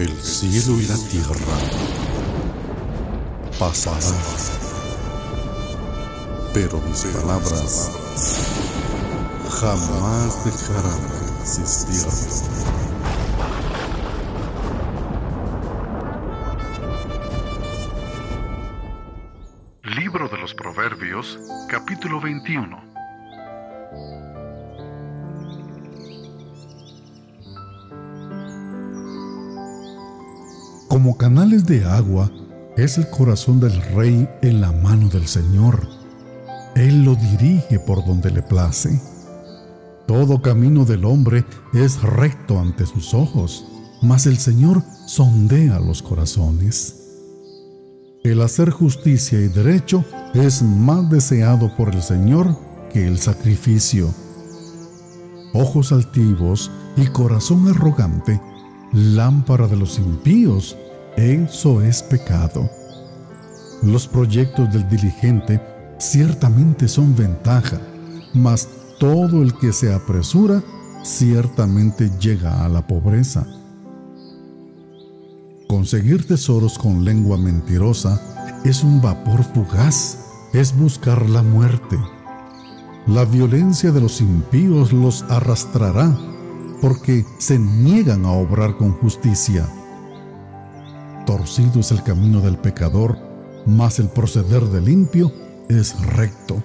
El 0.00 0.16
cielo 0.22 0.80
y 0.80 0.86
la 0.86 0.96
tierra 0.96 1.58
pasarán, 3.58 4.00
pero 6.54 6.80
mis 6.80 7.04
palabras 7.04 7.90
jamás 9.60 10.42
dejarán 10.46 11.02
de 11.06 11.42
existir. 11.42 12.06
Libro 19.82 20.30
de 20.30 20.38
los 20.38 20.54
Proverbios, 20.54 21.38
capítulo 21.68 22.22
21. 22.22 22.90
Como 30.90 31.16
canales 31.16 31.66
de 31.66 31.84
agua 31.84 32.32
es 32.76 32.98
el 32.98 33.08
corazón 33.10 33.60
del 33.60 33.80
rey 33.94 34.28
en 34.42 34.60
la 34.60 34.72
mano 34.72 35.08
del 35.08 35.28
Señor. 35.28 35.86
Él 36.74 37.04
lo 37.04 37.14
dirige 37.14 37.78
por 37.78 38.04
donde 38.04 38.32
le 38.32 38.42
place. 38.42 39.00
Todo 40.08 40.42
camino 40.42 40.84
del 40.84 41.04
hombre 41.04 41.44
es 41.74 42.02
recto 42.02 42.58
ante 42.58 42.86
sus 42.86 43.14
ojos, 43.14 43.64
mas 44.02 44.26
el 44.26 44.36
Señor 44.38 44.82
sondea 45.06 45.78
los 45.78 46.02
corazones. 46.02 46.96
El 48.24 48.42
hacer 48.42 48.70
justicia 48.70 49.40
y 49.40 49.46
derecho 49.46 50.04
es 50.34 50.60
más 50.60 51.08
deseado 51.08 51.72
por 51.76 51.94
el 51.94 52.02
Señor 52.02 52.58
que 52.92 53.06
el 53.06 53.20
sacrificio. 53.20 54.12
Ojos 55.54 55.92
altivos 55.92 56.68
y 56.96 57.06
corazón 57.06 57.68
arrogante 57.68 58.40
lámpara 58.92 59.66
de 59.66 59.76
los 59.76 59.98
impíos, 59.98 60.76
eso 61.16 61.82
es 61.82 62.02
pecado. 62.02 62.68
Los 63.82 64.06
proyectos 64.06 64.72
del 64.72 64.88
diligente 64.88 65.60
ciertamente 65.98 66.88
son 66.88 67.14
ventaja, 67.14 67.80
mas 68.34 68.68
todo 68.98 69.42
el 69.42 69.54
que 69.54 69.72
se 69.72 69.92
apresura 69.92 70.62
ciertamente 71.02 72.10
llega 72.20 72.64
a 72.64 72.68
la 72.68 72.86
pobreza. 72.86 73.46
Conseguir 75.68 76.26
tesoros 76.26 76.78
con 76.78 77.04
lengua 77.04 77.38
mentirosa 77.38 78.20
es 78.64 78.82
un 78.82 79.00
vapor 79.00 79.44
fugaz, 79.44 80.18
es 80.52 80.76
buscar 80.76 81.28
la 81.30 81.42
muerte. 81.42 81.96
La 83.06 83.24
violencia 83.24 83.92
de 83.92 84.00
los 84.00 84.20
impíos 84.20 84.92
los 84.92 85.22
arrastrará 85.30 86.14
porque 86.80 87.24
se 87.38 87.58
niegan 87.58 88.24
a 88.24 88.32
obrar 88.32 88.76
con 88.76 88.92
justicia. 88.92 89.68
Torcido 91.26 91.80
es 91.80 91.90
el 91.90 92.02
camino 92.02 92.40
del 92.40 92.56
pecador, 92.56 93.18
mas 93.66 93.98
el 93.98 94.08
proceder 94.08 94.64
del 94.64 94.86
limpio 94.86 95.32
es 95.68 96.00
recto. 96.14 96.62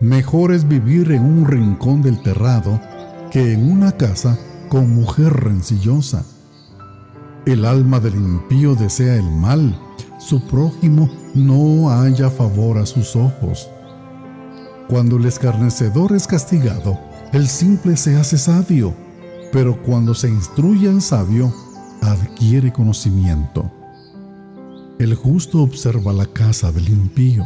Mejor 0.00 0.52
es 0.52 0.66
vivir 0.66 1.12
en 1.12 1.24
un 1.24 1.46
rincón 1.46 2.02
del 2.02 2.20
terrado 2.22 2.80
que 3.30 3.52
en 3.52 3.70
una 3.70 3.92
casa 3.92 4.38
con 4.68 4.94
mujer 4.94 5.32
rencillosa. 5.32 6.24
El 7.46 7.64
alma 7.64 7.98
del 7.98 8.14
impío 8.14 8.74
desea 8.74 9.16
el 9.16 9.30
mal, 9.30 9.78
su 10.18 10.46
prójimo 10.46 11.10
no 11.34 11.90
haya 11.90 12.30
favor 12.30 12.78
a 12.78 12.86
sus 12.86 13.16
ojos. 13.16 13.68
Cuando 14.88 15.16
el 15.16 15.24
escarnecedor 15.24 16.12
es 16.12 16.26
castigado, 16.26 16.98
el 17.32 17.48
simple 17.48 17.96
se 17.96 18.16
hace 18.16 18.36
sabio, 18.36 18.94
pero 19.52 19.82
cuando 19.82 20.14
se 20.14 20.28
instruye 20.28 20.88
al 20.88 21.00
sabio, 21.00 21.52
adquiere 22.02 22.72
conocimiento. 22.72 23.70
El 24.98 25.14
justo 25.14 25.62
observa 25.62 26.12
la 26.12 26.26
casa 26.26 26.70
del 26.72 26.90
impío, 26.90 27.44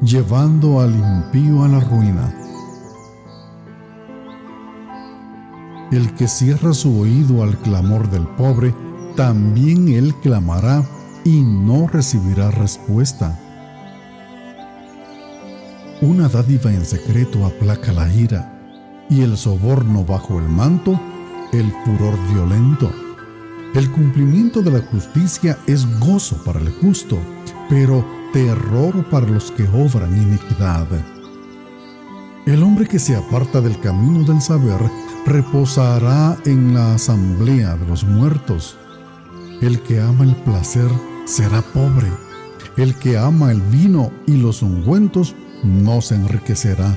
llevando 0.00 0.80
al 0.80 0.94
impío 0.94 1.62
a 1.62 1.68
la 1.68 1.80
ruina. 1.80 2.34
El 5.92 6.14
que 6.14 6.26
cierra 6.26 6.72
su 6.72 6.98
oído 6.98 7.42
al 7.42 7.58
clamor 7.58 8.10
del 8.10 8.26
pobre, 8.26 8.74
también 9.14 9.88
él 9.88 10.14
clamará 10.22 10.82
y 11.24 11.42
no 11.42 11.86
recibirá 11.86 12.50
respuesta. 12.50 13.38
Una 16.00 16.28
dádiva 16.28 16.72
en 16.72 16.86
secreto 16.86 17.44
aplaca 17.44 17.92
la 17.92 18.10
ira 18.14 18.57
y 19.10 19.22
el 19.22 19.36
soborno 19.36 20.04
bajo 20.04 20.38
el 20.38 20.48
manto, 20.48 21.00
el 21.52 21.72
furor 21.84 22.18
violento. 22.32 22.90
El 23.74 23.90
cumplimiento 23.90 24.62
de 24.62 24.70
la 24.70 24.80
justicia 24.80 25.58
es 25.66 25.86
gozo 26.00 26.42
para 26.44 26.60
el 26.60 26.70
justo, 26.70 27.18
pero 27.68 28.04
terror 28.32 29.04
para 29.10 29.26
los 29.26 29.50
que 29.50 29.64
obran 29.64 30.16
iniquidad. 30.16 30.86
El 32.46 32.62
hombre 32.62 32.86
que 32.86 32.98
se 32.98 33.14
aparta 33.14 33.60
del 33.60 33.78
camino 33.80 34.24
del 34.24 34.40
saber 34.40 34.80
reposará 35.26 36.38
en 36.46 36.72
la 36.72 36.94
asamblea 36.94 37.76
de 37.76 37.86
los 37.86 38.04
muertos. 38.04 38.78
El 39.60 39.80
que 39.82 40.00
ama 40.00 40.24
el 40.24 40.34
placer 40.36 40.90
será 41.26 41.60
pobre. 41.60 42.08
El 42.78 42.94
que 42.94 43.18
ama 43.18 43.50
el 43.50 43.60
vino 43.60 44.10
y 44.26 44.38
los 44.38 44.62
ungüentos 44.62 45.34
no 45.62 46.00
se 46.00 46.14
enriquecerá. 46.14 46.96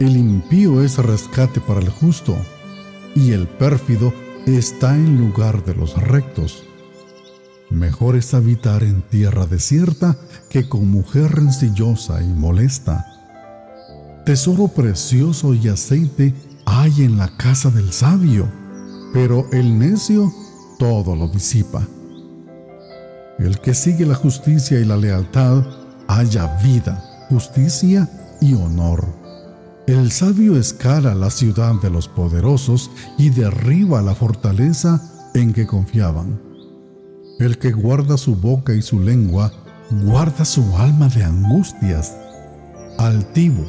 El 0.00 0.16
impío 0.16 0.82
es 0.82 0.98
rescate 0.98 1.60
para 1.60 1.80
el 1.80 1.88
justo, 1.88 2.36
y 3.14 3.32
el 3.32 3.46
pérfido 3.46 4.12
está 4.46 4.94
en 4.94 5.18
lugar 5.18 5.64
de 5.64 5.74
los 5.74 5.96
rectos. 6.02 6.64
Mejor 7.70 8.16
es 8.16 8.34
habitar 8.34 8.82
en 8.82 9.02
tierra 9.02 9.46
desierta 9.46 10.16
que 10.50 10.68
con 10.68 10.90
mujer 10.90 11.32
rencillosa 11.32 12.22
y 12.22 12.26
molesta. 12.26 13.06
Tesoro 14.26 14.68
precioso 14.68 15.54
y 15.54 15.68
aceite 15.68 16.34
hay 16.64 17.02
en 17.02 17.18
la 17.18 17.36
casa 17.36 17.70
del 17.70 17.92
sabio, 17.92 18.48
pero 19.12 19.46
el 19.52 19.78
necio 19.78 20.32
todo 20.78 21.16
lo 21.16 21.28
disipa. 21.28 21.86
El 23.38 23.58
que 23.60 23.74
sigue 23.74 24.06
la 24.06 24.14
justicia 24.14 24.78
y 24.78 24.84
la 24.84 24.96
lealtad 24.96 25.64
halla 26.08 26.58
vida, 26.62 27.26
justicia 27.30 28.08
y 28.40 28.54
honor. 28.54 29.21
El 29.92 30.10
sabio 30.10 30.56
escala 30.56 31.14
la 31.14 31.28
ciudad 31.28 31.74
de 31.74 31.90
los 31.90 32.08
poderosos 32.08 32.90
y 33.18 33.28
derriba 33.28 34.00
la 34.00 34.14
fortaleza 34.14 35.30
en 35.34 35.52
que 35.52 35.66
confiaban. 35.66 36.40
El 37.38 37.58
que 37.58 37.72
guarda 37.72 38.16
su 38.16 38.34
boca 38.34 38.72
y 38.72 38.80
su 38.80 39.00
lengua, 39.00 39.52
guarda 39.90 40.46
su 40.46 40.64
alma 40.78 41.10
de 41.10 41.24
angustias. 41.24 42.16
Altivo, 42.96 43.66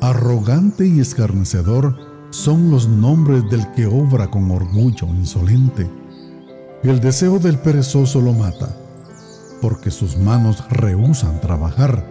arrogante 0.00 0.86
y 0.86 1.00
escarnecedor 1.00 1.96
son 2.30 2.70
los 2.70 2.86
nombres 2.86 3.42
del 3.50 3.68
que 3.72 3.86
obra 3.86 4.30
con 4.30 4.52
orgullo 4.52 5.08
insolente. 5.08 5.90
El 6.84 7.00
deseo 7.00 7.40
del 7.40 7.58
perezoso 7.58 8.20
lo 8.20 8.32
mata, 8.32 8.76
porque 9.60 9.90
sus 9.90 10.16
manos 10.18 10.62
rehusan 10.70 11.40
trabajar. 11.40 12.06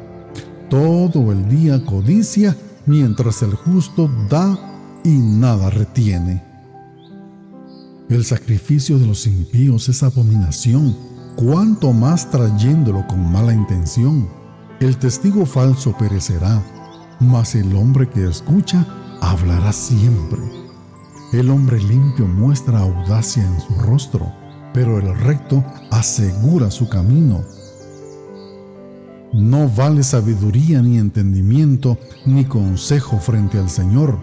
Todo 0.69 1.31
el 1.31 1.47
día 1.47 1.85
codicia 1.85 2.57
mientras 2.85 3.41
el 3.41 3.55
justo 3.55 4.09
da 4.29 4.57
y 5.03 5.09
nada 5.09 5.69
retiene. 5.69 6.43
El 8.09 8.25
sacrificio 8.25 8.99
de 8.99 9.07
los 9.07 9.25
impíos 9.25 9.89
es 9.89 10.03
abominación, 10.03 10.95
cuanto 11.35 11.93
más 11.93 12.29
trayéndolo 12.29 13.05
con 13.07 13.31
mala 13.31 13.53
intención. 13.53 14.27
El 14.79 14.97
testigo 14.97 15.45
falso 15.45 15.95
perecerá, 15.97 16.61
mas 17.19 17.55
el 17.55 17.75
hombre 17.75 18.09
que 18.09 18.27
escucha 18.27 18.85
hablará 19.21 19.71
siempre. 19.71 20.41
El 21.31 21.49
hombre 21.49 21.81
limpio 21.81 22.27
muestra 22.27 22.79
audacia 22.79 23.43
en 23.43 23.59
su 23.61 23.73
rostro, 23.81 24.31
pero 24.73 24.99
el 24.99 25.17
recto 25.19 25.63
asegura 25.89 26.69
su 26.69 26.89
camino. 26.89 27.43
No 29.33 29.67
vale 29.67 30.03
sabiduría 30.03 30.81
ni 30.83 30.99
entendimiento 30.99 31.97
ni 32.25 32.45
consejo 32.45 33.17
frente 33.17 33.57
al 33.57 33.69
Señor. 33.69 34.19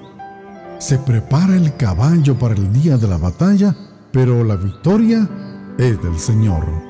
Se 0.79 0.99
prepara 0.99 1.57
el 1.57 1.77
caballo 1.77 2.39
para 2.39 2.55
el 2.55 2.73
día 2.73 2.97
de 2.97 3.09
la 3.09 3.19
batalla, 3.19 3.77
pero 4.13 4.45
la 4.45 4.55
victoria 4.55 5.29
es 5.79 6.01
del 6.01 6.17
Señor. 6.19 6.90